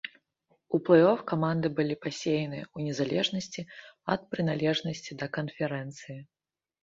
[0.77, 3.61] У плэй-оф каманды былі пасеяныя ў незалежнасці
[4.15, 6.19] ад прыналежнасці да канферэнцыі.